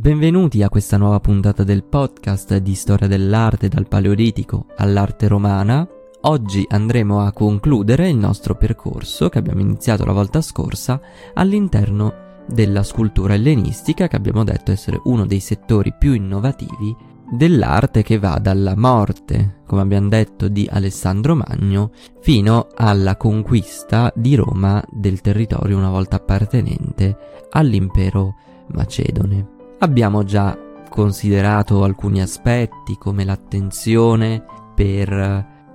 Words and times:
Benvenuti 0.00 0.62
a 0.62 0.70
questa 0.70 0.96
nuova 0.96 1.20
puntata 1.20 1.62
del 1.62 1.84
podcast 1.84 2.56
di 2.56 2.74
storia 2.74 3.06
dell'arte 3.06 3.68
dal 3.68 3.86
Paleolitico 3.86 4.64
all'arte 4.78 5.28
romana. 5.28 5.86
Oggi 6.22 6.64
andremo 6.66 7.20
a 7.20 7.32
concludere 7.32 8.08
il 8.08 8.16
nostro 8.16 8.54
percorso 8.54 9.28
che 9.28 9.36
abbiamo 9.36 9.60
iniziato 9.60 10.06
la 10.06 10.14
volta 10.14 10.40
scorsa 10.40 10.98
all'interno 11.34 12.14
della 12.48 12.82
scultura 12.82 13.34
ellenistica 13.34 14.08
che 14.08 14.16
abbiamo 14.16 14.42
detto 14.42 14.72
essere 14.72 14.98
uno 15.04 15.26
dei 15.26 15.38
settori 15.38 15.92
più 15.92 16.14
innovativi 16.14 16.96
dell'arte 17.30 18.02
che 18.02 18.18
va 18.18 18.38
dalla 18.38 18.74
morte, 18.74 19.60
come 19.66 19.82
abbiamo 19.82 20.08
detto, 20.08 20.48
di 20.48 20.66
Alessandro 20.72 21.34
Magno 21.34 21.90
fino 22.22 22.68
alla 22.74 23.18
conquista 23.18 24.10
di 24.16 24.34
Roma 24.34 24.82
del 24.90 25.20
territorio 25.20 25.76
una 25.76 25.90
volta 25.90 26.16
appartenente 26.16 27.18
all'impero 27.50 28.36
macedone. 28.68 29.58
Abbiamo 29.82 30.24
già 30.24 30.58
considerato 30.90 31.84
alcuni 31.84 32.20
aspetti 32.20 32.98
come 32.98 33.24
l'attenzione 33.24 34.44
per 34.74 35.08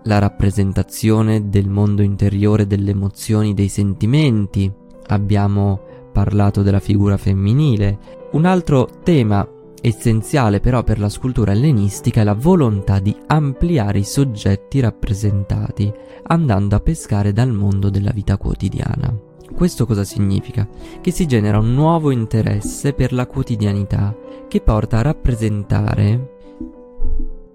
la 0.04 0.20
rappresentazione 0.20 1.50
del 1.50 1.68
mondo 1.68 2.04
interiore 2.04 2.68
delle 2.68 2.92
emozioni, 2.92 3.56
dei 3.56 3.68
sentimenti. 3.68 4.72
Abbiamo 5.08 5.80
parlato 6.12 6.62
della 6.62 6.80
figura 6.80 7.18
femminile. 7.18 7.98
Un 8.34 8.46
altro 8.46 8.88
tema 9.02 9.48
essenziale 9.82 10.60
però 10.60 10.84
per 10.84 11.00
la 11.00 11.10
scultura 11.10 11.54
ellenistica 11.54 12.22
è 12.22 12.24
la 12.24 12.36
volontà 12.36 13.00
di 13.00 13.16
ampliare 13.26 13.98
i 13.98 14.04
soggetti 14.04 14.82
rappresentati, 14.82 15.92
andando 16.28 16.76
a 16.76 16.80
pescare 16.80 17.34
dal 17.34 17.52
mondo 17.52 17.90
della 17.90 18.12
vita 18.12 18.38
quotidiana. 18.38 19.34
Questo 19.54 19.86
cosa 19.86 20.04
significa? 20.04 20.68
Che 21.02 21.12
si 21.12 21.26
genera 21.26 21.60
un 21.60 21.74
nuovo 21.74 22.12
interesse 22.12 22.94
per 22.94 23.14
la 23.14 23.28
quotidianità 23.28 24.16
che 24.48 24.62
porta 24.62 25.00
a 25.00 25.04
rappresentare 25.04 26.34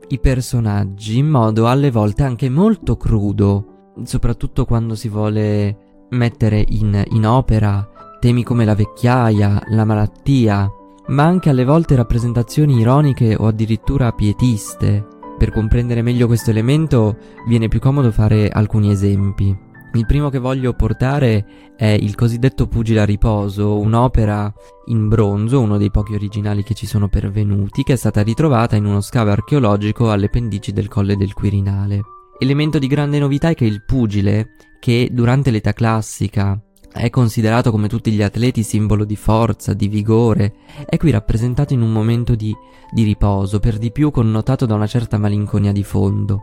i 0.09 0.19
personaggi 0.19 1.19
in 1.19 1.29
modo 1.29 1.69
alle 1.69 1.91
volte 1.91 2.25
anche 2.25 2.49
molto 2.49 2.97
crudo, 2.97 3.93
soprattutto 4.03 4.65
quando 4.65 4.95
si 4.95 5.09
vuole 5.09 6.07
mettere 6.11 6.65
in, 6.69 7.03
in 7.11 7.27
opera 7.27 7.89
temi 8.19 8.43
come 8.43 8.65
la 8.65 8.75
vecchiaia, 8.75 9.63
la 9.69 9.85
malattia, 9.85 10.71
ma 11.09 11.25
anche 11.25 11.49
alle 11.49 11.65
volte 11.65 11.97
rappresentazioni 11.97 12.79
ironiche 12.79 13.35
o 13.35 13.47
addirittura 13.47 14.13
pietiste. 14.13 15.07
Per 15.39 15.51
comprendere 15.53 16.03
meglio 16.03 16.27
questo 16.27 16.51
elemento 16.51 17.17
viene 17.47 17.69
più 17.69 17.81
comodo 17.81 18.11
fare 18.11 18.49
alcuni 18.49 18.91
esempi. 18.91 19.69
Il 19.93 20.07
primo 20.07 20.29
che 20.29 20.39
voglio 20.39 20.73
portare 20.73 21.73
è 21.77 21.87
il 21.87 22.15
cosiddetto 22.15 22.69
Pugile 22.69 23.01
a 23.01 23.05
riposo, 23.05 23.77
un'opera 23.79 24.53
in 24.87 25.09
bronzo, 25.09 25.61
uno 25.61 25.79
dei 25.79 25.91
pochi 25.91 26.15
originali 26.15 26.63
che 26.63 26.75
ci 26.75 26.87
sono 26.87 27.09
pervenuti, 27.09 27.83
che 27.83 27.95
è 27.95 27.97
stata 27.97 28.23
ritrovata 28.23 28.77
in 28.77 28.85
uno 28.85 29.01
scavo 29.01 29.31
archeologico 29.31 30.11
alle 30.13 30.29
pendici 30.29 30.73
del 30.73 30.87
Colle 30.87 31.17
del 31.17 31.33
Quirinale. 31.33 32.03
Elemento 32.39 32.79
di 32.79 32.87
grande 32.87 33.19
novità 33.19 33.49
è 33.49 33.55
che 33.55 33.65
il 33.65 33.83
pugile, 33.85 34.51
che 34.79 35.09
durante 35.11 35.51
l'età 35.51 35.73
classica 35.73 36.59
è 36.93 37.11
considerato 37.11 37.71
come 37.71 37.89
tutti 37.89 38.13
gli 38.13 38.23
atleti 38.23 38.63
simbolo 38.63 39.05
di 39.05 39.17
forza, 39.17 39.75
di 39.75 39.89
vigore, 39.89 40.55
è 40.87 40.97
qui 40.97 41.11
rappresentato 41.11 41.73
in 41.73 41.83
un 41.83 41.93
momento 41.93 42.35
di, 42.35 42.55
di 42.93 43.03
riposo, 43.03 43.59
per 43.59 43.79
di 43.79 43.91
più 43.91 44.11
connotato 44.11 44.67
da 44.67 44.75
una 44.75 44.87
certa 44.87 45.19
malinconia 45.19 45.73
di 45.73 45.83
fondo. 45.83 46.43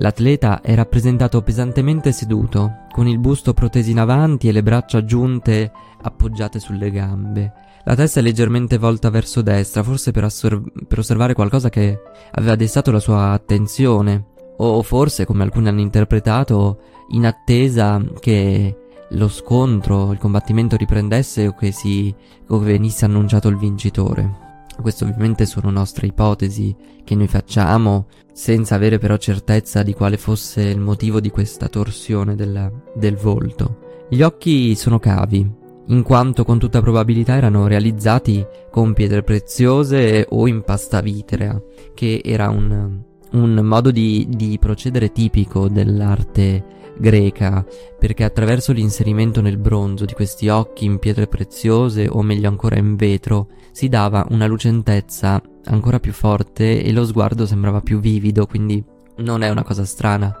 L'atleta 0.00 0.60
è 0.60 0.74
rappresentato 0.76 1.42
pesantemente 1.42 2.12
seduto, 2.12 2.84
con 2.92 3.08
il 3.08 3.18
busto 3.18 3.52
proteso 3.52 3.90
in 3.90 3.98
avanti 3.98 4.48
e 4.48 4.52
le 4.52 4.62
braccia 4.62 5.04
giunte 5.04 5.72
appoggiate 6.02 6.60
sulle 6.60 6.92
gambe. 6.92 7.52
La 7.84 7.96
testa 7.96 8.20
è 8.20 8.22
leggermente 8.22 8.78
volta 8.78 9.10
verso 9.10 9.42
destra, 9.42 9.82
forse 9.82 10.12
per, 10.12 10.22
assor- 10.22 10.62
per 10.86 11.00
osservare 11.00 11.34
qualcosa 11.34 11.68
che 11.68 11.98
aveva 12.32 12.54
destato 12.54 12.92
la 12.92 13.00
sua 13.00 13.30
attenzione, 13.30 14.26
o 14.58 14.82
forse, 14.82 15.24
come 15.24 15.42
alcuni 15.42 15.66
hanno 15.66 15.80
interpretato, 15.80 16.78
in 17.08 17.26
attesa 17.26 18.00
che 18.20 18.76
lo 19.10 19.28
scontro, 19.28 20.12
il 20.12 20.18
combattimento 20.18 20.76
riprendesse 20.76 21.48
o 21.48 21.54
che, 21.54 21.72
si, 21.72 22.14
o 22.46 22.58
che 22.58 22.64
venisse 22.64 23.04
annunciato 23.04 23.48
il 23.48 23.56
vincitore. 23.56 24.46
Queste 24.80 25.04
ovviamente 25.04 25.44
sono 25.44 25.70
nostre 25.70 26.06
ipotesi 26.06 26.74
che 27.04 27.14
noi 27.14 27.26
facciamo 27.26 28.06
senza 28.32 28.76
avere 28.76 28.98
però 28.98 29.16
certezza 29.16 29.82
di 29.82 29.92
quale 29.92 30.16
fosse 30.16 30.62
il 30.62 30.78
motivo 30.78 31.20
di 31.20 31.30
questa 31.30 31.68
torsione 31.68 32.36
del, 32.36 32.70
del 32.94 33.16
volto. 33.16 34.06
Gli 34.08 34.22
occhi 34.22 34.74
sono 34.76 34.98
cavi, 34.98 35.50
in 35.88 36.02
quanto 36.02 36.44
con 36.44 36.58
tutta 36.58 36.80
probabilità 36.80 37.34
erano 37.34 37.66
realizzati 37.66 38.46
con 38.70 38.92
pietre 38.94 39.22
preziose 39.22 40.26
o 40.28 40.46
in 40.46 40.62
pasta 40.62 41.00
vitrea, 41.00 41.60
che 41.94 42.20
era 42.24 42.48
un, 42.48 43.02
un 43.32 43.54
modo 43.54 43.90
di, 43.90 44.26
di 44.28 44.58
procedere 44.58 45.12
tipico 45.12 45.68
dell'arte 45.68 46.76
greca, 46.98 47.64
perché 47.98 48.24
attraverso 48.24 48.72
l'inserimento 48.72 49.40
nel 49.40 49.56
bronzo 49.56 50.04
di 50.04 50.12
questi 50.12 50.48
occhi 50.48 50.84
in 50.84 50.98
pietre 50.98 51.26
preziose 51.26 52.08
o 52.08 52.22
meglio 52.22 52.48
ancora 52.48 52.76
in 52.76 52.96
vetro 52.96 53.48
si 53.70 53.88
dava 53.88 54.26
una 54.30 54.46
lucentezza 54.46 55.40
ancora 55.66 56.00
più 56.00 56.12
forte 56.12 56.82
e 56.82 56.92
lo 56.92 57.04
sguardo 57.04 57.46
sembrava 57.46 57.80
più 57.80 58.00
vivido, 58.00 58.46
quindi 58.46 58.84
non 59.18 59.42
è 59.42 59.48
una 59.48 59.62
cosa 59.62 59.84
strana. 59.84 60.34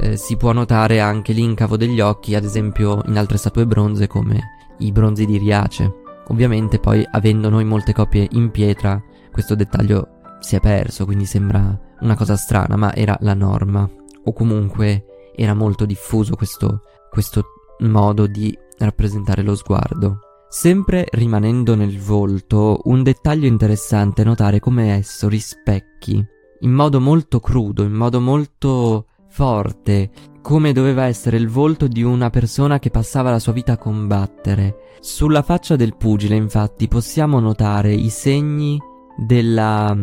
Eh, 0.00 0.16
si 0.16 0.36
può 0.36 0.52
notare 0.52 1.00
anche 1.00 1.32
l'incavo 1.32 1.76
degli 1.76 2.00
occhi, 2.00 2.34
ad 2.34 2.44
esempio 2.44 3.02
in 3.06 3.16
altre 3.16 3.38
statue 3.38 3.66
bronze 3.66 4.06
come 4.06 4.40
i 4.78 4.90
bronzi 4.90 5.24
di 5.26 5.38
Riace. 5.38 6.00
Ovviamente 6.28 6.78
poi 6.78 7.06
avendo 7.10 7.48
noi 7.48 7.64
molte 7.64 7.92
copie 7.92 8.26
in 8.32 8.50
pietra, 8.50 9.00
questo 9.30 9.54
dettaglio 9.54 10.08
si 10.40 10.56
è 10.56 10.60
perso, 10.60 11.04
quindi 11.04 11.26
sembra 11.26 11.78
una 12.02 12.16
cosa 12.16 12.36
strana, 12.36 12.76
ma 12.76 12.94
era 12.94 13.16
la 13.20 13.34
norma. 13.34 13.88
O 14.24 14.32
comunque 14.32 15.06
era 15.34 15.54
molto 15.54 15.84
diffuso 15.84 16.36
questo, 16.36 16.82
questo 17.10 17.44
modo 17.80 18.26
di 18.26 18.56
rappresentare 18.78 19.42
lo 19.42 19.54
sguardo. 19.54 20.18
Sempre 20.48 21.06
rimanendo 21.10 21.74
nel 21.74 21.98
volto, 21.98 22.80
un 22.84 23.02
dettaglio 23.02 23.46
interessante 23.46 24.22
è 24.22 24.24
notare 24.24 24.60
come 24.60 24.94
esso 24.96 25.28
rispecchi 25.28 26.24
in 26.60 26.72
modo 26.72 27.00
molto 27.00 27.40
crudo, 27.40 27.82
in 27.82 27.92
modo 27.92 28.20
molto 28.20 29.06
forte, 29.28 30.10
come 30.42 30.72
doveva 30.72 31.04
essere 31.04 31.36
il 31.36 31.48
volto 31.48 31.88
di 31.88 32.02
una 32.02 32.30
persona 32.30 32.78
che 32.78 32.90
passava 32.90 33.30
la 33.30 33.38
sua 33.38 33.52
vita 33.52 33.72
a 33.72 33.78
combattere. 33.78 34.76
Sulla 35.00 35.42
faccia 35.42 35.74
del 35.74 35.96
pugile, 35.96 36.36
infatti, 36.36 36.86
possiamo 36.86 37.40
notare 37.40 37.92
i 37.92 38.10
segni 38.10 38.78
della 39.16 39.96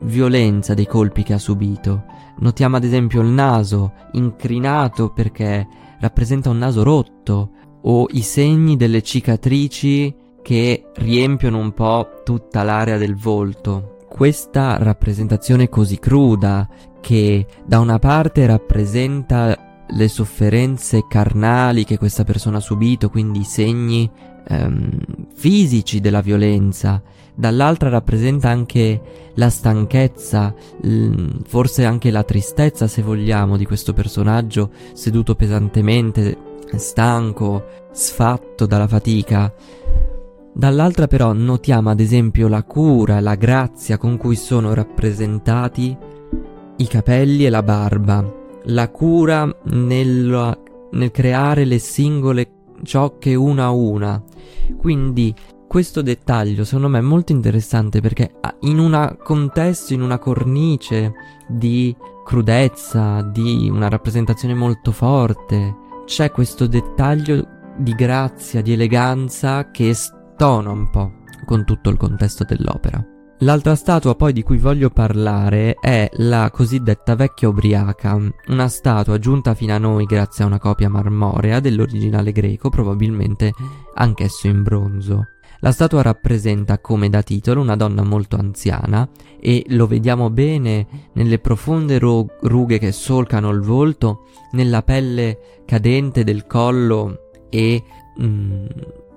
violenza 0.00 0.74
dei 0.74 0.86
colpi 0.86 1.22
che 1.22 1.32
ha 1.34 1.38
subito. 1.38 2.04
Notiamo 2.38 2.76
ad 2.76 2.84
esempio 2.84 3.22
il 3.22 3.28
naso 3.28 3.92
incrinato 4.12 5.10
perché 5.10 5.66
rappresenta 6.00 6.50
un 6.50 6.58
naso 6.58 6.82
rotto 6.82 7.50
o 7.82 8.06
i 8.10 8.22
segni 8.22 8.76
delle 8.76 9.02
cicatrici 9.02 10.14
che 10.42 10.90
riempiono 10.96 11.58
un 11.58 11.72
po' 11.72 12.22
tutta 12.24 12.62
l'area 12.62 12.98
del 12.98 13.16
volto. 13.16 13.96
Questa 14.08 14.76
rappresentazione 14.78 15.68
così 15.68 15.98
cruda 15.98 16.68
che 17.00 17.46
da 17.64 17.78
una 17.80 17.98
parte 17.98 18.46
rappresenta 18.46 19.65
le 19.90 20.08
sofferenze 20.08 21.06
carnali 21.08 21.84
che 21.84 21.98
questa 21.98 22.24
persona 22.24 22.58
ha 22.58 22.60
subito, 22.60 23.08
quindi 23.08 23.40
i 23.40 23.44
segni 23.44 24.10
ehm, 24.48 24.98
fisici 25.34 26.00
della 26.00 26.20
violenza, 26.20 27.02
dall'altra 27.34 27.88
rappresenta 27.88 28.48
anche 28.48 29.00
la 29.34 29.50
stanchezza, 29.50 30.54
l- 30.82 31.42
forse 31.46 31.84
anche 31.84 32.10
la 32.10 32.22
tristezza 32.22 32.86
se 32.86 33.02
vogliamo 33.02 33.56
di 33.56 33.66
questo 33.66 33.92
personaggio 33.92 34.70
seduto 34.92 35.34
pesantemente, 35.34 36.36
stanco, 36.76 37.64
sfatto 37.92 38.66
dalla 38.66 38.88
fatica. 38.88 39.52
Dall'altra 40.52 41.06
però 41.06 41.32
notiamo 41.34 41.90
ad 41.90 42.00
esempio 42.00 42.48
la 42.48 42.62
cura, 42.62 43.20
la 43.20 43.34
grazia 43.34 43.98
con 43.98 44.16
cui 44.16 44.36
sono 44.36 44.72
rappresentati 44.72 45.96
i 46.78 46.86
capelli 46.86 47.44
e 47.44 47.50
la 47.50 47.62
barba, 47.62 48.45
la 48.66 48.90
cura 48.90 49.48
nel, 49.64 50.58
nel 50.90 51.10
creare 51.10 51.64
le 51.64 51.78
singole 51.78 52.50
ciocche 52.82 53.34
una 53.34 53.64
a 53.64 53.70
una. 53.70 54.22
Quindi 54.76 55.34
questo 55.68 56.00
dettaglio 56.02 56.64
secondo 56.64 56.88
me 56.88 56.98
è 56.98 57.02
molto 57.02 57.32
interessante 57.32 58.00
perché 58.00 58.34
in 58.60 58.78
un 58.78 59.16
contesto, 59.22 59.92
in 59.92 60.02
una 60.02 60.18
cornice 60.18 61.12
di 61.48 61.94
crudezza, 62.24 63.22
di 63.22 63.68
una 63.70 63.88
rappresentazione 63.88 64.54
molto 64.54 64.92
forte, 64.92 65.74
c'è 66.04 66.30
questo 66.30 66.66
dettaglio 66.66 67.46
di 67.78 67.92
grazia, 67.92 68.62
di 68.62 68.72
eleganza 68.72 69.70
che 69.70 69.92
stona 69.94 70.70
un 70.70 70.90
po' 70.90 71.12
con 71.44 71.64
tutto 71.64 71.90
il 71.90 71.96
contesto 71.96 72.44
dell'opera. 72.44 73.04
L'altra 73.40 73.74
statua 73.74 74.14
poi 74.14 74.32
di 74.32 74.42
cui 74.42 74.56
voglio 74.56 74.88
parlare 74.88 75.74
è 75.78 76.08
la 76.14 76.50
cosiddetta 76.50 77.14
vecchia 77.14 77.48
ubriaca, 77.48 78.18
una 78.46 78.68
statua 78.68 79.18
giunta 79.18 79.52
fino 79.54 79.74
a 79.74 79.78
noi 79.78 80.06
grazie 80.06 80.42
a 80.42 80.46
una 80.46 80.58
copia 80.58 80.88
marmorea 80.88 81.60
dell'originale 81.60 82.32
greco, 82.32 82.70
probabilmente 82.70 83.52
anch'esso 83.94 84.46
in 84.46 84.62
bronzo. 84.62 85.26
La 85.60 85.70
statua 85.70 86.00
rappresenta 86.00 86.78
come 86.78 87.10
da 87.10 87.22
titolo 87.22 87.60
una 87.60 87.76
donna 87.76 88.02
molto 88.02 88.36
anziana 88.36 89.06
e 89.38 89.64
lo 89.68 89.86
vediamo 89.86 90.30
bene 90.30 90.86
nelle 91.12 91.38
profonde 91.38 91.98
ro- 91.98 92.26
rughe 92.40 92.78
che 92.78 92.90
solcano 92.90 93.50
il 93.50 93.60
volto, 93.60 94.28
nella 94.52 94.82
pelle 94.82 95.60
cadente 95.66 96.24
del 96.24 96.46
collo 96.46 97.30
e 97.50 97.82
mm, 98.18 98.66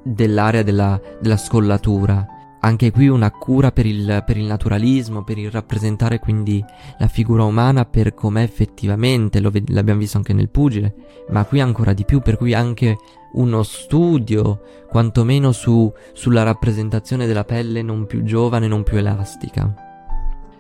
dell'area 0.03 0.63
della, 0.63 0.99
della 1.21 1.37
scollatura. 1.37 2.27
Anche 2.61 2.91
qui 2.91 3.07
una 3.07 3.31
cura 3.31 3.71
per 3.71 3.85
il, 3.85 4.23
per 4.25 4.35
il, 4.35 4.45
naturalismo, 4.45 5.23
per 5.23 5.37
il 5.37 5.49
rappresentare 5.49 6.19
quindi 6.19 6.63
la 6.97 7.07
figura 7.07 7.43
umana 7.43 7.85
per 7.85 8.13
com'è 8.13 8.41
effettivamente, 8.41 9.39
lo, 9.39 9.49
l'abbiamo 9.67 9.99
visto 9.99 10.17
anche 10.17 10.33
nel 10.33 10.49
pugile, 10.49 10.93
ma 11.29 11.45
qui 11.45 11.61
ancora 11.61 11.93
di 11.93 12.03
più, 12.03 12.19
per 12.19 12.35
cui 12.35 12.53
anche 12.53 12.97
uno 13.33 13.63
studio, 13.63 14.61
quantomeno 14.89 15.51
su, 15.51 15.91
sulla 16.13 16.43
rappresentazione 16.43 17.27
della 17.27 17.45
pelle 17.45 17.81
non 17.81 18.05
più 18.05 18.23
giovane, 18.23 18.67
non 18.67 18.83
più 18.83 18.97
elastica. 18.97 19.87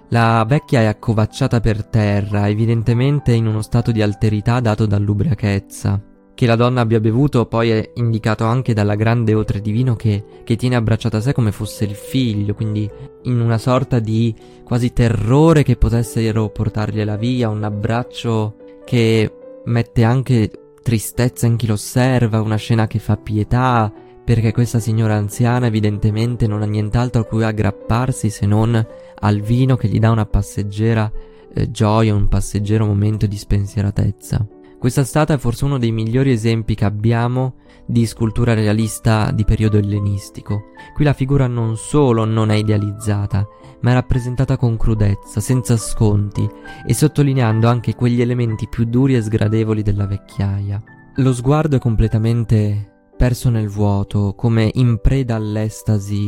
La 0.09 0.43
vecchia 0.47 0.81
è 0.81 0.85
accovacciata 0.85 1.59
per 1.59 1.85
terra, 1.85 2.47
evidentemente 2.47 3.33
in 3.33 3.45
uno 3.45 3.61
stato 3.61 3.91
di 3.91 4.01
alterità 4.01 4.59
dato 4.59 4.85
dall'ubriachezza. 4.85 6.08
Che 6.39 6.45
la 6.45 6.55
donna 6.55 6.79
abbia 6.79 7.01
bevuto 7.01 7.45
poi 7.47 7.69
è 7.69 7.91
indicato 7.95 8.45
anche 8.45 8.73
dalla 8.73 8.95
grande 8.95 9.33
otre 9.33 9.59
di 9.59 9.71
vino 9.71 9.97
che, 9.97 10.23
che 10.45 10.55
tiene 10.55 10.77
abbracciata 10.77 11.17
a 11.17 11.19
sé 11.19 11.33
come 11.33 11.51
fosse 11.51 11.83
il 11.83 11.95
figlio, 11.95 12.53
quindi 12.53 12.89
in 13.23 13.41
una 13.41 13.57
sorta 13.57 13.99
di 13.99 14.33
quasi 14.63 14.93
terrore 14.93 15.63
che 15.63 15.75
potessero 15.75 16.47
portargliela 16.47 17.17
via, 17.17 17.49
un 17.49 17.65
abbraccio 17.65 18.55
che 18.85 19.29
mette 19.65 20.05
anche 20.05 20.49
tristezza 20.81 21.45
in 21.45 21.57
chi 21.57 21.67
lo 21.67 21.73
osserva, 21.73 22.39
una 22.39 22.55
scena 22.55 22.87
che 22.87 22.99
fa 22.99 23.17
pietà, 23.17 23.91
perché 24.23 24.53
questa 24.53 24.79
signora 24.79 25.15
anziana 25.15 25.65
evidentemente 25.65 26.47
non 26.47 26.61
ha 26.61 26.65
nient'altro 26.65 27.23
a 27.23 27.25
cui 27.25 27.43
aggrapparsi 27.43 28.29
se 28.29 28.45
non 28.45 28.87
al 29.19 29.41
vino 29.41 29.75
che 29.75 29.89
gli 29.89 29.99
dà 29.99 30.09
una 30.09 30.25
passeggera 30.25 31.11
eh, 31.53 31.69
gioia, 31.69 32.15
un 32.15 32.29
passeggero 32.29 32.85
momento 32.85 33.27
di 33.27 33.35
spensieratezza. 33.35 34.47
Questa 34.79 35.03
statua 35.03 35.35
è 35.35 35.37
forse 35.37 35.65
uno 35.65 35.77
dei 35.77 35.91
migliori 35.91 36.31
esempi 36.31 36.73
che 36.73 36.85
abbiamo 36.85 37.55
di 37.85 38.05
scultura 38.05 38.53
realista 38.53 39.29
di 39.31 39.43
periodo 39.43 39.77
ellenistico. 39.77 40.71
Qui 40.93 41.03
la 41.03 41.11
figura 41.11 41.47
non 41.47 41.75
solo 41.75 42.23
non 42.23 42.49
è 42.49 42.55
idealizzata, 42.55 43.45
ma 43.81 43.91
è 43.91 43.93
rappresentata 43.93 44.55
con 44.55 44.77
crudezza, 44.77 45.41
senza 45.41 45.75
sconti 45.75 46.49
e 46.85 46.93
sottolineando 46.93 47.67
anche 47.67 47.93
quegli 47.93 48.21
elementi 48.21 48.69
più 48.69 48.85
duri 48.85 49.15
e 49.15 49.21
sgradevoli 49.21 49.83
della 49.83 50.07
vecchiaia. 50.07 50.81
Lo 51.15 51.33
sguardo 51.33 51.75
è 51.75 51.79
completamente 51.79 53.09
perso 53.17 53.49
nel 53.49 53.67
vuoto, 53.67 54.33
come 54.33 54.71
in 54.75 55.01
preda 55.01 55.35
all'estasi 55.35 56.25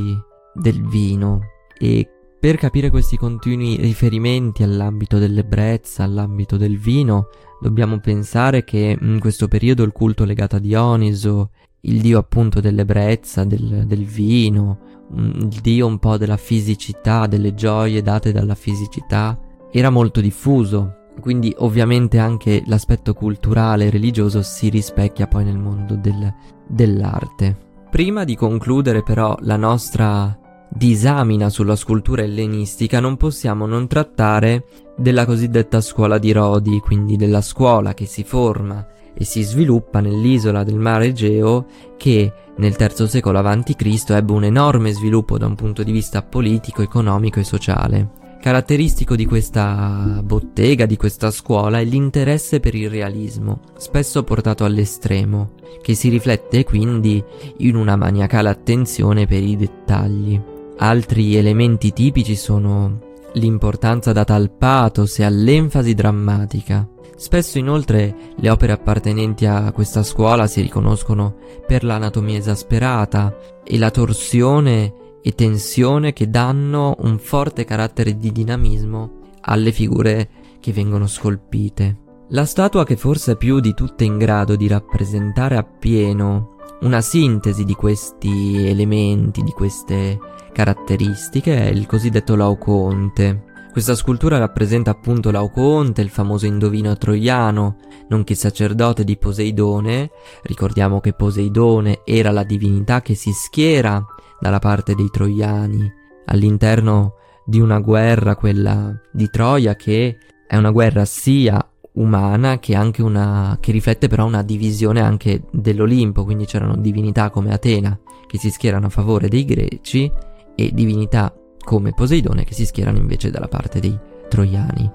del 0.54 0.86
vino 0.86 1.40
e 1.78 2.06
per 2.38 2.58
capire 2.58 2.90
questi 2.90 3.16
continui 3.16 3.78
riferimenti 3.78 4.64
all'ambito 4.64 5.20
dell'ebbrezza, 5.20 6.04
all'ambito 6.04 6.58
del 6.58 6.78
vino, 6.78 7.28
dobbiamo 7.62 8.00
pensare 8.00 8.64
che 8.64 8.98
in 9.00 9.20
questo 9.20 9.48
periodo 9.48 9.84
il 9.84 9.92
culto 9.92 10.26
legato 10.26 10.56
a 10.56 10.60
Dioniso, 10.60 11.52
il 11.82 12.02
dio 12.02 12.20
appunto 12.20 12.60
dell'ebbrezza, 12.60 13.44
del, 13.44 13.86
del 13.86 14.06
vino, 14.06 14.80
il 15.16 15.60
dio 15.62 15.86
un 15.86 16.00
po' 16.00 16.18
della 16.18 16.38
fisicità, 16.38 17.28
delle 17.28 17.54
gioie 17.54 18.02
date 18.02 18.32
dalla 18.32 18.56
fisicità, 18.56 19.40
era 19.72 19.90
molto 19.90 20.20
diffuso. 20.22 20.96
Quindi 21.20 21.54
ovviamente 21.60 22.18
anche 22.18 22.64
l'aspetto 22.66 23.14
culturale 23.14 23.86
e 23.86 23.90
religioso 23.90 24.42
si 24.42 24.70
rispecchia 24.70 25.28
poi 25.28 25.44
nel 25.44 25.58
mondo 25.58 25.96
del, 25.96 26.34
dell'arte. 26.68 27.70
Prima 27.92 28.24
di 28.24 28.36
concludere 28.36 29.04
però 29.04 29.36
la 29.42 29.58
nostra 29.58 30.40
disamina 30.74 31.50
sulla 31.50 31.76
scultura 31.76 32.24
ellenistica 32.24 33.00
non 33.00 33.18
possiamo 33.18 33.66
non 33.66 33.88
trattare 33.88 34.66
della 34.96 35.26
cosiddetta 35.26 35.82
scuola 35.82 36.18
di 36.18 36.32
Rodi, 36.32 36.80
quindi 36.80 37.18
della 37.18 37.42
scuola 37.42 37.94
che 37.94 38.06
si 38.06 38.24
forma 38.24 38.88
e 39.14 39.26
si 39.26 39.42
sviluppa 39.44 40.00
nell'isola 40.00 40.64
del 40.64 40.80
mare 40.80 41.08
Egeo 41.08 41.66
che 41.98 42.32
nel 42.58 42.76
III 42.78 43.08
secolo 43.08 43.40
a.C. 43.40 44.04
ebbe 44.10 44.32
un 44.32 44.46
enorme 44.46 44.92
sviluppo 44.92 45.38
da 45.38 45.48
un 45.48 45.56
punto 45.56 45.84
di 45.84 45.92
vista 45.92 46.22
politico, 46.22 46.82
economico 46.82 47.40
e 47.40 47.44
sociale. 47.44 48.10
Caratteristico 48.42 49.16
di 49.16 49.26
questa 49.26 50.20
bottega, 50.24 50.88
di 50.88 50.98
questa 50.98 51.30
scuola, 51.30 51.80
è 51.80 51.84
l'interesse 51.84 52.60
per 52.60 52.74
il 52.74 52.90
realismo, 52.90 53.60
spesso 53.78 54.24
portato 54.24 54.66
all'estremo, 54.66 55.52
che 55.80 55.94
si 55.94 56.10
riflette 56.10 56.64
quindi 56.64 57.24
in 57.58 57.76
una 57.76 57.96
maniacale 57.96 58.50
attenzione 58.50 59.28
per 59.28 59.44
i 59.44 59.56
dettagli. 59.56 60.51
Altri 60.78 61.36
elementi 61.36 61.94
tipici 61.94 62.36
sono 62.36 63.00
l'importanza 63.34 64.12
data 64.12 64.34
al 64.34 64.52
pathos 64.52 65.20
e 65.20 65.24
all'enfasi 65.24 65.94
drammatica. 65.94 66.88
Spesso 67.16 67.60
inoltre 67.60 68.16
le 68.36 68.50
opere 68.50 68.72
appartenenti 68.72 69.46
a 69.46 69.72
questa 69.72 70.02
scuola 70.02 70.48
si 70.48 70.62
riconoscono 70.62 71.36
per 71.68 71.84
l'anatomia 71.84 72.38
esasperata 72.38 73.36
e 73.64 73.78
la 73.78 73.92
torsione 73.92 74.94
e 75.22 75.36
tensione 75.36 76.14
che 76.14 76.30
danno 76.30 76.96
un 77.02 77.20
forte 77.20 77.64
carattere 77.64 78.18
di 78.18 78.32
dinamismo 78.32 79.20
alle 79.42 79.72
figure 79.72 80.30
che 80.60 80.72
vengono 80.72 81.06
scolpite. 81.06 81.98
La 82.30 82.46
statua 82.46 82.86
che 82.86 82.96
forse 82.96 83.34
è 83.34 83.38
più 83.38 83.60
di 83.60 83.74
tutte 83.74 84.04
in 84.04 84.18
grado 84.18 84.56
di 84.56 84.68
rappresentare 84.68 85.58
appieno 85.58 86.56
una 86.82 87.02
sintesi 87.02 87.64
di 87.64 87.74
questi 87.74 88.68
elementi, 88.68 89.44
di 89.44 89.52
queste 89.52 90.20
caratteristiche 90.52 91.56
è 91.56 91.70
il 91.70 91.86
cosiddetto 91.86 92.36
Laoconte. 92.36 93.50
Questa 93.72 93.96
scultura 93.96 94.38
rappresenta 94.38 94.92
appunto 94.92 95.32
Laoconte, 95.32 96.02
il 96.02 96.10
famoso 96.10 96.46
indovino 96.46 96.98
troiano, 96.98 97.78
nonché 98.10 98.36
sacerdote 98.36 99.04
di 99.04 99.18
Poseidone. 99.18 100.12
Ricordiamo 100.44 101.00
che 101.00 101.14
Poseidone 101.14 102.02
era 102.04 102.32
la 102.32 102.44
divinità 102.44 103.02
che 103.02 103.16
si 103.16 103.32
schiera 103.32 104.04
dalla 104.40 104.60
parte 104.60 104.94
dei 104.96 105.10
troiani 105.10 105.90
all'interno 106.26 107.14
di 107.46 107.60
una 107.60 107.80
guerra, 107.80 108.36
quella 108.36 108.94
di 109.12 109.30
Troia, 109.30 109.76
che 109.76 110.18
è 110.48 110.58
una 110.58 110.72
guerra 110.72 111.06
sia 111.06 111.71
umana 111.94 112.60
che 112.60 112.76
una 113.00 113.58
che 113.60 113.72
riflette 113.72 114.08
però 114.08 114.26
una 114.26 114.44
divisione 114.44 115.02
anche 115.02 115.44
dell'Olimpo, 115.52 116.24
quindi 116.24 116.46
c'erano 116.46 116.78
divinità 116.78 117.30
come 117.30 117.54
Atena 117.54 117.98
che 118.28 118.38
si 118.38 118.50
schierano 118.50 118.88
a 118.88 118.90
favore 118.90 119.28
dei 119.28 119.44
greci 119.44 120.12
e 120.56 120.72
divinità 120.74 121.34
come 121.64 121.94
Poseidone 121.94 122.44
che 122.44 122.54
si 122.54 122.66
schierano 122.66 122.98
invece 122.98 123.30
dalla 123.30 123.48
parte 123.48 123.80
dei 123.80 123.98
troiani. 124.30 124.90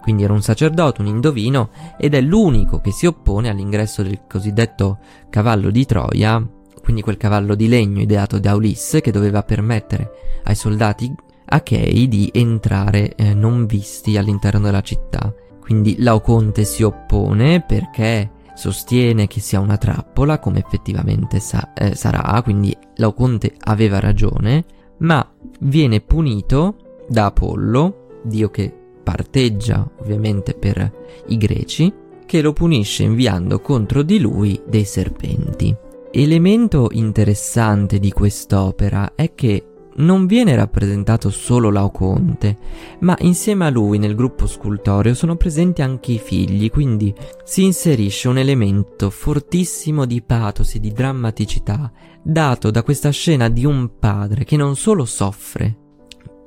Quindi 0.00 0.22
era 0.22 0.32
un 0.32 0.42
sacerdote, 0.42 1.00
un 1.00 1.08
indovino, 1.08 1.70
ed 1.98 2.14
è 2.14 2.20
l'unico 2.20 2.80
che 2.80 2.92
si 2.92 3.06
oppone 3.06 3.48
all'ingresso 3.48 4.04
del 4.04 4.20
cosiddetto 4.28 4.98
cavallo 5.28 5.70
di 5.70 5.84
Troia, 5.84 6.48
quindi 6.80 7.02
quel 7.02 7.16
cavallo 7.16 7.56
di 7.56 7.66
legno 7.66 8.00
ideato 8.00 8.38
da 8.38 8.54
Ulisse 8.54 9.00
che 9.00 9.10
doveva 9.10 9.42
permettere 9.42 10.10
ai 10.44 10.54
soldati 10.54 11.12
achei 11.46 12.06
di 12.06 12.30
entrare 12.32 13.16
eh, 13.16 13.34
non 13.34 13.66
visti 13.66 14.16
all'interno 14.16 14.60
della 14.60 14.80
città. 14.80 15.34
Quindi 15.66 15.96
Laoconte 15.98 16.64
si 16.64 16.84
oppone 16.84 17.60
perché 17.60 18.30
sostiene 18.54 19.26
che 19.26 19.40
sia 19.40 19.58
una 19.58 19.76
trappola, 19.76 20.38
come 20.38 20.60
effettivamente 20.60 21.40
sa- 21.40 21.72
eh, 21.72 21.96
sarà, 21.96 22.40
quindi 22.44 22.72
Laoconte 22.94 23.52
aveva 23.64 23.98
ragione, 23.98 24.64
ma 24.98 25.28
viene 25.62 26.00
punito 26.00 26.76
da 27.08 27.24
Apollo, 27.24 28.20
dio 28.22 28.48
che 28.48 28.72
parteggia 29.02 29.90
ovviamente 29.98 30.54
per 30.54 30.88
i 31.26 31.36
greci, 31.36 31.92
che 32.24 32.42
lo 32.42 32.52
punisce 32.52 33.02
inviando 33.02 33.58
contro 33.58 34.04
di 34.04 34.20
lui 34.20 34.62
dei 34.68 34.84
serpenti. 34.84 35.74
Elemento 36.12 36.90
interessante 36.92 37.98
di 37.98 38.12
quest'opera 38.12 39.16
è 39.16 39.34
che 39.34 39.64
non 39.96 40.26
viene 40.26 40.54
rappresentato 40.56 41.30
solo 41.30 41.70
Laoconte, 41.70 42.58
ma 43.00 43.16
insieme 43.20 43.66
a 43.66 43.70
lui 43.70 43.98
nel 43.98 44.14
gruppo 44.14 44.46
scultoreo 44.46 45.14
sono 45.14 45.36
presenti 45.36 45.82
anche 45.82 46.12
i 46.12 46.18
figli, 46.18 46.70
quindi 46.70 47.14
si 47.44 47.64
inserisce 47.64 48.28
un 48.28 48.38
elemento 48.38 49.10
fortissimo 49.10 50.04
di 50.04 50.22
pathos 50.22 50.74
e 50.74 50.80
di 50.80 50.92
drammaticità, 50.92 51.90
dato 52.22 52.70
da 52.70 52.82
questa 52.82 53.10
scena 53.10 53.48
di 53.48 53.64
un 53.64 53.98
padre 53.98 54.44
che 54.44 54.56
non 54.56 54.76
solo 54.76 55.04
soffre 55.04 55.84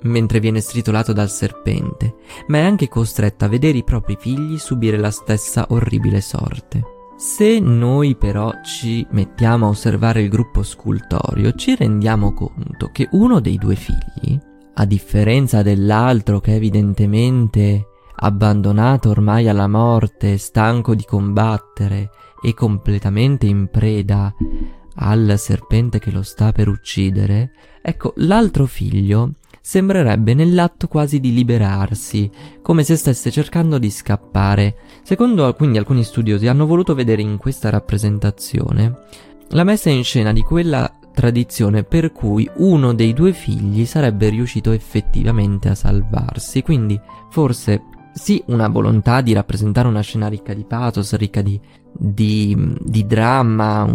mentre 0.02 0.40
viene 0.40 0.62
stritolato 0.62 1.12
dal 1.12 1.30
serpente, 1.30 2.16
ma 2.48 2.60
è 2.60 2.62
anche 2.62 2.88
costretto 2.88 3.46
a 3.46 3.50
vedere 3.50 3.80
i 3.80 3.84
propri 3.84 4.16
figli 4.18 4.58
subire 4.58 4.98
la 4.98 5.12
stessa 5.12 5.66
orribile 5.72 6.22
sorte. 6.22 6.99
Se 7.20 7.60
noi 7.60 8.16
però 8.16 8.62
ci 8.64 9.06
mettiamo 9.10 9.66
a 9.66 9.70
osservare 9.72 10.22
il 10.22 10.30
gruppo 10.30 10.64
scultorio, 10.64 11.52
ci 11.52 11.76
rendiamo 11.76 12.34
conto 12.34 12.92
che 12.94 13.10
uno 13.12 13.42
dei 13.42 13.58
due 13.58 13.76
figli, 13.76 14.40
a 14.76 14.86
differenza 14.86 15.62
dell'altro 15.62 16.40
che 16.40 16.56
evidentemente 16.56 17.88
abbandonato 18.16 19.10
ormai 19.10 19.50
alla 19.50 19.68
morte, 19.68 20.38
stanco 20.38 20.96
di 20.96 21.04
combattere 21.04 22.10
e 22.42 22.54
completamente 22.54 23.48
in 23.48 23.68
preda 23.68 24.34
al 24.96 25.34
serpente 25.38 26.00
che 26.00 26.12
lo 26.12 26.22
sta 26.22 26.54
per 26.54 26.70
uccidere, 26.70 27.52
ecco, 27.82 28.14
l'altro 28.16 28.66
figlio 28.66 29.34
sembrerebbe 29.60 30.34
nell'atto 30.34 30.88
quasi 30.88 31.20
di 31.20 31.34
liberarsi, 31.34 32.32
come 32.62 32.84
se 32.84 32.96
stesse 32.96 33.30
cercando 33.30 33.78
di 33.78 33.92
scappare. 33.92 34.76
Secondo 35.10 35.52
quindi 35.56 35.80
alcuni 35.80 36.04
studiosi 36.04 36.46
hanno 36.46 36.68
voluto 36.68 36.94
vedere 36.94 37.24
in 37.24 37.38
questa 37.38 37.72
rappresentazione 37.72 39.06
la 39.48 39.64
messa 39.64 39.90
in 39.90 40.04
scena 40.04 40.32
di 40.32 40.44
quella 40.44 41.00
tradizione 41.12 41.84
per 41.84 42.12
cui 42.12 42.48
uno 42.58 42.94
dei 42.94 43.14
due 43.14 43.34
figli 43.34 43.88
sarebbe 43.88 44.30
riuscito 44.30 44.72
effettivamente 44.72 45.68
a 45.68 45.74
salvarsi, 45.74 46.62
quindi 46.62 47.02
forse 47.32 47.86
sì 48.14 48.44
una 48.50 48.68
volontà 48.68 49.22
di 49.22 49.34
rappresentare 49.34 49.88
una 49.88 50.02
scena 50.02 50.28
ricca 50.28 50.54
di 50.54 50.64
pathos, 50.64 51.16
ricca 51.16 51.42
di, 51.42 51.60
di, 51.92 52.76
di 52.80 53.08
dramma 53.08 53.90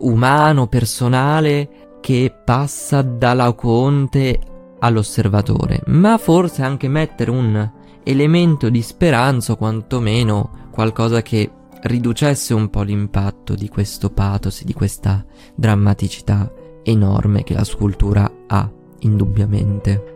umano, 0.00 0.66
personale, 0.66 1.96
che 2.02 2.30
passa 2.44 3.00
da 3.00 3.32
Laocoonte 3.32 4.40
all'osservatore, 4.80 5.80
ma 5.86 6.18
forse 6.18 6.60
anche 6.60 6.86
mettere 6.88 7.30
un 7.30 7.70
elemento 8.04 8.68
di 8.68 8.82
speranza 8.82 9.52
o 9.52 9.56
quantomeno 9.56 10.68
qualcosa 10.70 11.22
che 11.22 11.50
riducesse 11.82 12.54
un 12.54 12.70
po' 12.70 12.82
l'impatto 12.82 13.54
di 13.54 13.68
questo 13.68 14.10
pathos, 14.10 14.64
di 14.64 14.72
questa 14.72 15.24
drammaticità 15.54 16.50
enorme 16.82 17.42
che 17.42 17.54
la 17.54 17.64
scultura 17.64 18.30
ha, 18.46 18.70
indubbiamente. 19.00 20.12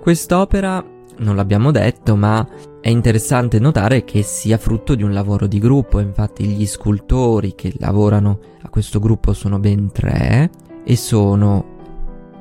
Quest'opera, 0.00 0.84
non 1.16 1.36
l'abbiamo 1.36 1.70
detto, 1.70 2.16
ma 2.16 2.46
è 2.80 2.88
interessante 2.90 3.58
notare 3.58 4.04
che 4.04 4.22
sia 4.22 4.58
frutto 4.58 4.94
di 4.94 5.02
un 5.02 5.12
lavoro 5.12 5.46
di 5.46 5.58
gruppo, 5.58 6.00
infatti 6.00 6.44
gli 6.44 6.66
scultori 6.66 7.54
che 7.54 7.72
lavorano 7.78 8.38
a 8.62 8.68
questo 8.68 8.98
gruppo 8.98 9.32
sono 9.32 9.58
ben 9.58 9.90
tre 9.90 10.50
e 10.84 10.96
sono 10.96 11.72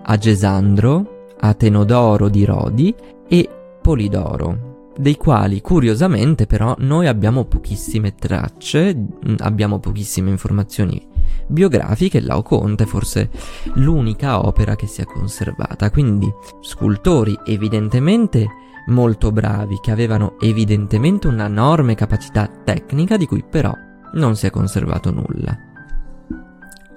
Agesandro, 0.03 1.27
Atenodoro 1.39 2.29
di 2.29 2.45
Rodi 2.45 2.93
e 3.27 3.49
Polidoro, 3.83 4.91
dei 4.97 5.17
quali 5.17 5.59
curiosamente 5.59 6.47
però 6.47 6.73
noi 6.79 7.05
abbiamo 7.07 7.43
pochissime 7.43 8.15
tracce, 8.15 8.95
mm, 8.95 9.35
abbiamo 9.39 9.79
pochissime 9.79 10.29
informazioni 10.29 11.05
biografiche, 11.45 12.21
Laoconte 12.21 12.85
è 12.85 12.87
forse 12.87 13.29
l'unica 13.73 14.45
opera 14.45 14.77
che 14.77 14.87
si 14.87 15.01
è 15.01 15.03
conservata, 15.03 15.91
quindi 15.91 16.31
scultori 16.61 17.37
evidentemente 17.45 18.47
molto 18.85 19.33
bravi, 19.33 19.79
che 19.81 19.91
avevano 19.91 20.37
evidentemente 20.39 21.27
un'enorme 21.27 21.93
capacità 21.93 22.47
tecnica 22.47 23.17
di 23.17 23.27
cui 23.27 23.43
però 23.43 23.73
non 24.13 24.37
si 24.37 24.45
è 24.45 24.49
conservato 24.49 25.11
nulla. 25.11 25.57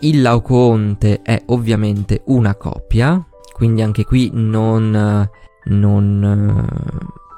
Il 0.00 0.22
Laoconte 0.22 1.22
è 1.22 1.42
ovviamente 1.46 2.22
una 2.26 2.54
copia, 2.54 3.24
quindi 3.52 3.82
anche 3.82 4.04
qui 4.04 4.30
non, 4.32 5.28
non, 5.66 6.68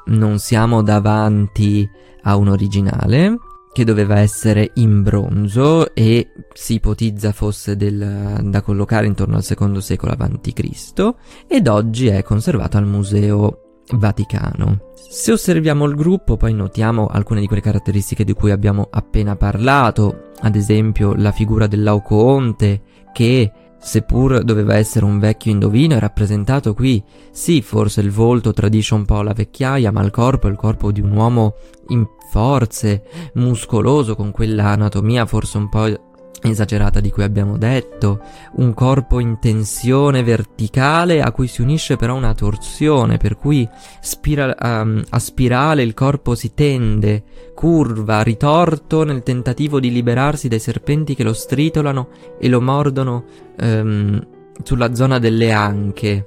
non 0.06 0.38
siamo 0.38 0.82
davanti 0.82 1.88
a 2.22 2.36
un 2.36 2.48
originale 2.48 3.38
che 3.72 3.84
doveva 3.84 4.18
essere 4.18 4.72
in 4.74 5.02
bronzo 5.02 5.94
e 5.94 6.32
si 6.52 6.74
ipotizza 6.74 7.32
fosse 7.32 7.76
del, 7.76 8.40
da 8.42 8.60
collocare 8.60 9.06
intorno 9.06 9.36
al 9.36 9.44
secondo 9.44 9.80
secolo 9.80 10.12
a.C. 10.18 11.14
ed 11.46 11.68
oggi 11.68 12.08
è 12.08 12.22
conservato 12.22 12.76
al 12.76 12.86
Museo 12.86 13.82
Vaticano. 13.92 14.80
Se 14.94 15.32
osserviamo 15.32 15.84
il 15.84 15.94
gruppo 15.94 16.36
poi 16.36 16.52
notiamo 16.54 17.06
alcune 17.06 17.40
di 17.40 17.46
quelle 17.46 17.62
caratteristiche 17.62 18.24
di 18.24 18.32
cui 18.32 18.50
abbiamo 18.50 18.88
appena 18.90 19.36
parlato, 19.36 20.30
ad 20.40 20.56
esempio 20.56 21.14
la 21.14 21.32
figura 21.32 21.66
del 21.66 21.82
Laucoonte 21.82 22.82
che 23.12 23.52
Seppur 23.80 24.42
doveva 24.42 24.76
essere 24.76 25.04
un 25.04 25.18
vecchio 25.18 25.50
indovino, 25.50 25.94
è 25.94 25.98
rappresentato 25.98 26.74
qui, 26.74 27.02
sì, 27.30 27.62
forse 27.62 28.00
il 28.00 28.10
volto 28.10 28.52
tradisce 28.52 28.94
un 28.94 29.04
po' 29.04 29.22
la 29.22 29.32
vecchiaia, 29.32 29.92
ma 29.92 30.02
il 30.02 30.10
corpo 30.10 30.48
è 30.48 30.50
il 30.50 30.56
corpo 30.56 30.90
di 30.90 31.00
un 31.00 31.12
uomo 31.12 31.54
in 31.88 32.06
forze, 32.30 33.04
muscoloso, 33.34 34.14
con 34.14 34.30
quella 34.30 34.68
anatomia 34.68 35.24
forse 35.26 35.56
un 35.56 35.68
po' 35.68 36.07
esagerata 36.42 37.00
di 37.00 37.10
cui 37.10 37.22
abbiamo 37.22 37.56
detto, 37.56 38.20
un 38.56 38.72
corpo 38.74 39.18
in 39.18 39.38
tensione 39.40 40.22
verticale 40.22 41.20
a 41.20 41.32
cui 41.32 41.48
si 41.48 41.62
unisce 41.62 41.96
però 41.96 42.14
una 42.14 42.34
torsione, 42.34 43.16
per 43.16 43.36
cui 43.36 43.68
spira- 44.00 44.54
um, 44.60 45.02
a 45.08 45.18
spirale 45.18 45.82
il 45.82 45.94
corpo 45.94 46.34
si 46.34 46.54
tende, 46.54 47.24
curva, 47.54 48.22
ritorto 48.22 49.04
nel 49.04 49.22
tentativo 49.22 49.80
di 49.80 49.90
liberarsi 49.90 50.48
dai 50.48 50.60
serpenti 50.60 51.14
che 51.14 51.24
lo 51.24 51.32
stritolano 51.32 52.08
e 52.38 52.48
lo 52.48 52.60
mordono 52.60 53.24
um, 53.60 54.26
sulla 54.62 54.94
zona 54.94 55.18
delle 55.18 55.50
anche. 55.50 56.24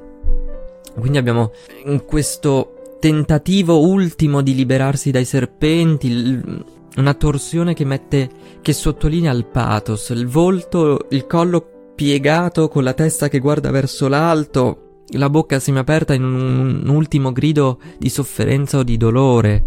Quindi 0.97 1.17
abbiamo 1.17 1.51
in 1.85 2.03
questo 2.05 2.97
tentativo 2.99 3.79
ultimo 3.79 4.41
di 4.41 4.53
liberarsi 4.53 5.09
dai 5.09 5.25
serpenti, 5.25 6.39
una 6.97 7.13
torsione 7.13 7.73
che 7.73 7.85
mette, 7.85 8.29
che 8.61 8.73
sottolinea 8.73 9.31
il 9.31 9.45
pathos, 9.45 10.09
il 10.09 10.27
volto, 10.27 11.07
il 11.09 11.25
collo 11.25 11.93
piegato 11.95 12.67
con 12.67 12.83
la 12.83 12.93
testa 12.93 13.27
che 13.27 13.39
guarda 13.39 13.71
verso 13.71 14.07
l'alto, 14.07 15.03
la 15.13 15.29
bocca 15.29 15.59
semiaperta 15.59 16.13
in 16.13 16.23
un, 16.23 16.81
un 16.83 16.89
ultimo 16.89 17.31
grido 17.31 17.79
di 17.97 18.09
sofferenza 18.09 18.79
o 18.79 18.83
di 18.83 18.97
dolore. 18.97 19.63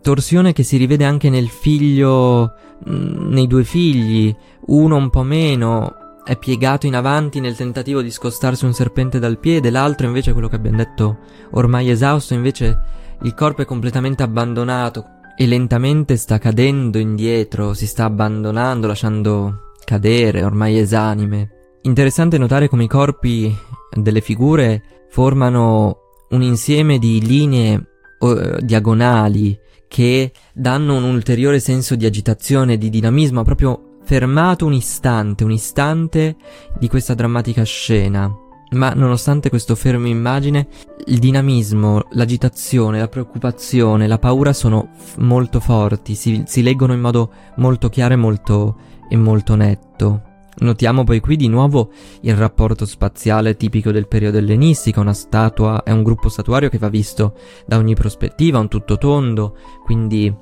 Torsione 0.00 0.52
che 0.52 0.62
si 0.62 0.76
rivede 0.76 1.04
anche 1.04 1.28
nel 1.30 1.48
figlio, 1.48 2.52
mm, 2.88 3.32
nei 3.32 3.46
due 3.46 3.64
figli, 3.64 4.34
uno 4.66 4.96
un 4.96 5.10
po' 5.10 5.22
meno, 5.22 5.94
è 6.24 6.36
piegato 6.36 6.86
in 6.86 6.94
avanti 6.94 7.40
nel 7.40 7.56
tentativo 7.56 8.02
di 8.02 8.10
scostarsi 8.10 8.64
un 8.64 8.74
serpente 8.74 9.18
dal 9.18 9.38
piede, 9.38 9.70
l'altro 9.70 10.06
invece, 10.06 10.32
quello 10.32 10.48
che 10.48 10.56
abbiamo 10.56 10.76
detto 10.76 11.18
ormai 11.52 11.90
esausto, 11.90 12.34
invece 12.34 12.78
il 13.22 13.34
corpo 13.34 13.62
è 13.62 13.64
completamente 13.64 14.22
abbandonato, 14.22 15.17
e 15.40 15.46
lentamente 15.46 16.16
sta 16.16 16.38
cadendo 16.38 16.98
indietro, 16.98 17.72
si 17.72 17.86
sta 17.86 18.06
abbandonando, 18.06 18.88
lasciando 18.88 19.74
cadere, 19.84 20.42
ormai 20.42 20.80
esanime. 20.80 21.76
Interessante 21.82 22.38
notare 22.38 22.66
come 22.66 22.82
i 22.82 22.88
corpi 22.88 23.56
delle 23.92 24.20
figure 24.20 25.06
formano 25.10 25.98
un 26.30 26.42
insieme 26.42 26.98
di 26.98 27.24
linee 27.24 27.86
uh, 28.18 28.56
diagonali 28.58 29.56
che 29.86 30.32
danno 30.52 30.96
un 30.96 31.04
ulteriore 31.04 31.60
senso 31.60 31.94
di 31.94 32.04
agitazione, 32.04 32.76
di 32.76 32.90
dinamismo, 32.90 33.44
proprio 33.44 33.98
fermato 34.02 34.66
un 34.66 34.72
istante, 34.72 35.44
un 35.44 35.52
istante 35.52 36.34
di 36.80 36.88
questa 36.88 37.14
drammatica 37.14 37.62
scena. 37.62 38.28
Ma 38.70 38.92
nonostante 38.92 39.48
questo 39.48 39.74
fermo 39.74 40.06
immagine, 40.08 40.68
il 41.06 41.18
dinamismo, 41.18 42.02
l'agitazione, 42.10 42.98
la 42.98 43.08
preoccupazione, 43.08 44.06
la 44.06 44.18
paura 44.18 44.52
sono 44.52 44.90
f- 44.94 45.16
molto 45.16 45.58
forti, 45.58 46.14
si, 46.14 46.42
si, 46.46 46.62
leggono 46.62 46.92
in 46.92 47.00
modo 47.00 47.32
molto 47.56 47.88
chiaro 47.88 48.12
e 48.14 48.18
molto, 48.18 48.76
e 49.08 49.16
molto 49.16 49.54
netto. 49.54 50.22
Notiamo 50.60 51.04
poi 51.04 51.20
qui 51.20 51.36
di 51.36 51.48
nuovo 51.48 51.92
il 52.22 52.34
rapporto 52.34 52.84
spaziale 52.84 53.56
tipico 53.56 53.90
del 53.90 54.08
periodo 54.08 54.38
ellenistico, 54.38 55.00
una 55.00 55.14
statua 55.14 55.82
è 55.82 55.92
un 55.92 56.02
gruppo 56.02 56.28
statuario 56.28 56.68
che 56.68 56.78
va 56.78 56.88
visto 56.88 57.34
da 57.64 57.78
ogni 57.78 57.94
prospettiva, 57.94 58.58
un 58.58 58.68
tutto 58.68 58.98
tondo, 58.98 59.56
quindi 59.84 60.34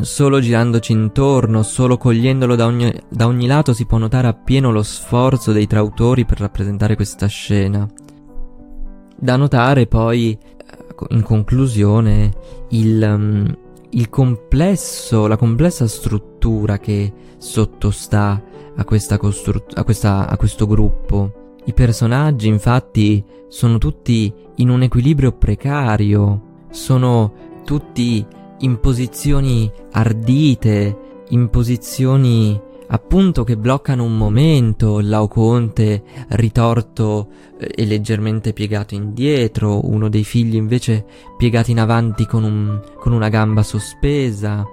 Solo 0.00 0.38
girandoci 0.40 0.92
intorno, 0.92 1.62
solo 1.62 1.96
cogliendolo 1.96 2.54
da 2.54 2.66
ogni, 2.66 2.92
da 3.08 3.26
ogni 3.26 3.46
lato 3.46 3.72
si 3.72 3.84
può 3.84 3.98
notare 3.98 4.28
appieno 4.28 4.70
lo 4.70 4.82
sforzo 4.82 5.52
dei 5.52 5.66
trautori 5.66 6.24
per 6.24 6.38
rappresentare 6.38 6.94
questa 6.94 7.26
scena. 7.26 7.88
Da 9.16 9.36
notare 9.36 9.86
poi, 9.86 10.38
eh, 10.38 11.06
in 11.08 11.22
conclusione, 11.22 12.32
il, 12.68 13.02
um, 13.02 13.56
il 13.90 14.08
complesso, 14.08 15.26
la 15.26 15.36
complessa 15.36 15.88
struttura 15.88 16.78
che 16.78 17.12
sottostà 17.38 18.40
a, 18.76 18.84
questa 18.84 19.18
costru- 19.18 19.76
a, 19.76 19.82
questa, 19.82 20.28
a 20.28 20.36
questo 20.36 20.66
gruppo. 20.66 21.56
I 21.64 21.72
personaggi, 21.72 22.46
infatti, 22.46 23.24
sono 23.48 23.78
tutti 23.78 24.32
in 24.56 24.68
un 24.68 24.82
equilibrio 24.82 25.32
precario, 25.32 26.66
sono 26.70 27.32
tutti 27.64 28.24
in 28.60 28.80
posizioni 28.80 29.70
ardite, 29.92 31.24
in 31.30 31.48
posizioni 31.50 32.60
appunto 32.88 33.44
che 33.44 33.56
bloccano 33.56 34.04
un 34.04 34.16
momento, 34.16 35.00
Laoconte 35.00 36.02
ritorto 36.28 37.28
eh, 37.58 37.70
e 37.74 37.86
leggermente 37.86 38.52
piegato 38.52 38.94
indietro, 38.94 39.86
uno 39.86 40.08
dei 40.08 40.24
figli 40.24 40.54
invece 40.54 41.04
piegato 41.36 41.70
in 41.70 41.80
avanti 41.80 42.26
con, 42.26 42.44
un, 42.44 42.80
con 42.98 43.12
una 43.12 43.28
gamba 43.28 43.62
sospesa, 43.62 44.64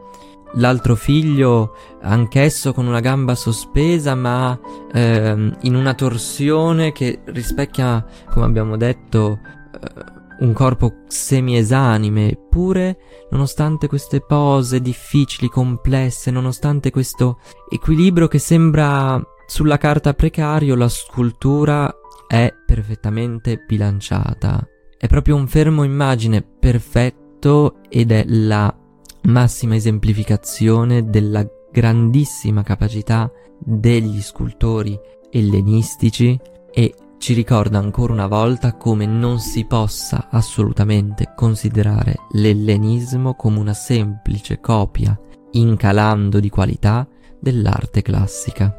l'altro 0.53 0.95
figlio 0.95 1.75
anch'esso 2.01 2.73
con 2.73 2.87
una 2.87 3.01
gamba 3.01 3.35
sospesa 3.35 4.15
ma 4.15 4.57
ehm, 4.93 5.57
in 5.61 5.75
una 5.75 5.93
torsione 5.93 6.91
che 6.91 7.19
rispecchia, 7.25 8.05
come 8.29 8.45
abbiamo 8.45 8.77
detto, 8.77 9.39
eh, 9.73 10.14
un 10.39 10.53
corpo 10.53 11.03
semi-esanime, 11.07 12.31
eppure, 12.31 12.97
nonostante 13.31 13.87
queste 13.87 14.21
pose 14.21 14.81
difficili, 14.81 15.49
complesse, 15.49 16.31
nonostante 16.31 16.91
questo 16.91 17.39
equilibrio 17.69 18.27
che 18.27 18.39
sembra 18.39 19.21
Sulla 19.47 19.77
carta 19.77 20.13
precario 20.15 20.75
la 20.75 20.89
scultura 20.89 21.93
è 22.27 22.51
perfettamente 22.65 23.63
bilanciata. 23.65 24.67
È 24.97 25.07
proprio 25.07 25.35
un 25.35 25.47
fermo 25.47 25.83
immagine 25.83 26.41
perfetto 26.41 27.75
ed 27.87 28.11
è 28.11 28.25
la 28.27 28.75
massima 29.23 29.75
esemplificazione 29.75 31.09
della 31.09 31.47
grandissima 31.71 32.63
capacità 32.63 33.31
degli 33.59 34.19
scultori 34.21 34.99
ellenistici 35.29 36.39
e 36.71 36.93
ci 37.17 37.33
ricorda 37.33 37.79
ancora 37.79 38.13
una 38.13 38.27
volta 38.27 38.75
come 38.75 39.05
non 39.05 39.39
si 39.39 39.65
possa 39.65 40.29
assolutamente 40.29 41.33
considerare 41.35 42.15
l'ellenismo 42.31 43.35
come 43.35 43.59
una 43.59 43.73
semplice 43.73 44.59
copia, 44.59 45.19
incalando 45.51 46.39
di 46.39 46.49
qualità, 46.49 47.07
dell'arte 47.39 48.01
classica. 48.01 48.75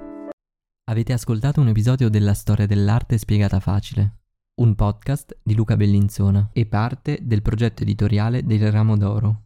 Avete 0.88 1.12
ascoltato 1.12 1.60
un 1.60 1.68
episodio 1.68 2.08
della 2.08 2.34
storia 2.34 2.66
dell'arte 2.66 3.18
spiegata 3.18 3.58
facile, 3.58 4.18
un 4.60 4.74
podcast 4.74 5.36
di 5.42 5.54
Luca 5.54 5.76
Bellinzona 5.76 6.50
e 6.52 6.66
parte 6.66 7.18
del 7.22 7.42
progetto 7.42 7.82
editoriale 7.82 8.44
del 8.44 8.70
Ramo 8.70 8.96
d'Oro. 8.96 9.45